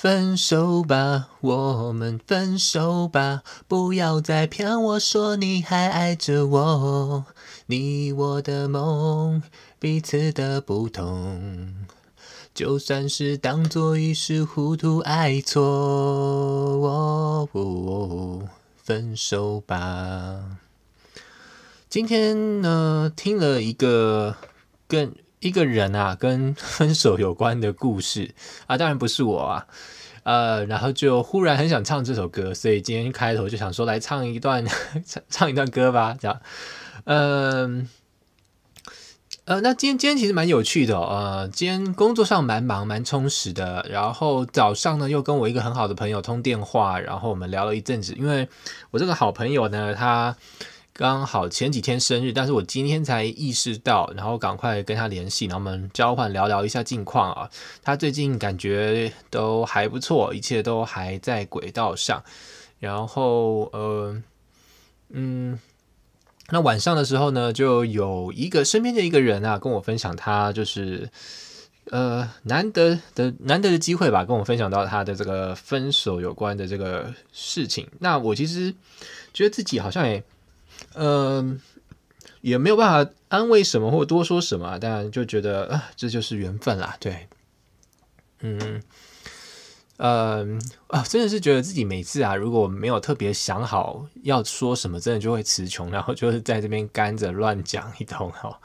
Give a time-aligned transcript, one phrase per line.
[0.00, 7.26] 分手吧，我们分手吧，不要再骗我说你还爱着我。
[7.66, 9.42] 你我的梦，
[9.78, 11.74] 彼此的不同，
[12.54, 15.60] 就算是当作一时糊涂爱错，
[16.82, 18.48] 哦，
[18.82, 20.60] 分手吧。
[21.90, 24.34] 今天呢，听了一个
[24.88, 25.14] 跟。
[25.40, 28.34] 一个人啊，跟分手有关的故事。
[28.66, 29.66] 啊，当然不是我啊，
[30.22, 34.64] 呃，然后就忽然很想唱这首歌，所以今天开头就想说来唱一段，
[35.06, 36.40] 唱 唱一段歌吧，这样，
[37.04, 37.88] 嗯，
[39.46, 48.46] 呃，呃，那今天今天其实蛮有趣的哦，呃，今天工作上蛮忙蛮充实的，然后早上呢又跟我一个很好的朋友通电话，然后我们聊了一阵子，因为
[48.90, 50.36] 我这个好朋友呢，他。
[50.92, 57.48] 刚好前几天生日，但是我今天才意识到，然后赶快跟他联系，然后我们交换聊聊一下近况啊。
[57.82, 62.22] 他最近感觉都还不错，一切都还在轨道上。
[62.80, 64.22] 然后呃
[65.08, 65.58] 嗯，
[66.50, 71.08] 那晚上的时候呢，就有一个身边的一个人啊，跟我分享他就是
[71.90, 77.88] 呃难得的难得的机会吧，跟我分享到他的这个分手有关的这个事情。
[78.00, 78.74] 那我其实
[79.32, 80.22] 觉得自己好像也。
[80.94, 81.60] 嗯、
[82.40, 86.96] 也没有办法安慰什么或多说什么，但就觉得啊、这就是缘分啦。
[86.98, 87.28] 对，
[88.40, 88.82] 嗯，
[89.98, 90.46] 呃
[90.88, 98.58] 啊，真的是觉得自己每次啊，如果没有特别想好要说什么，真的就会词穷，然后就是在这边干着乱讲一通哈。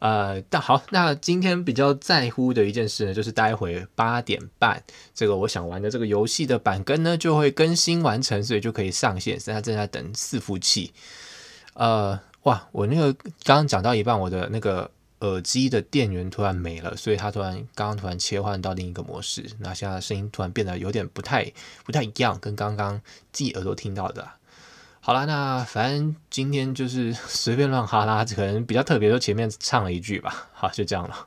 [0.00, 4.82] 呃，但好，那今天比较在乎的一件事呢，就是待会八点半，
[5.14, 9.40] 这个我想玩的这个游戏的版根呢就会更新完成，所以就可以上线。
[9.40, 10.92] 现在正在等伺服器。
[11.74, 12.68] 呃，哇！
[12.72, 21.52] 我那个刚刚讲到一半，我的那个耳机的电源突然没了，所以它突然刚刚突然切换到另一个模式，那现在声音突然变得有点不太
[21.84, 23.00] 不太一样，跟刚刚
[23.32, 24.28] 自己耳朵听到的。
[25.00, 30.48] 好啦，那反正今天就是随便乱哈啦，可能比较特别，就前面唱了一句吧。
[30.52, 31.26] 好，就这样了。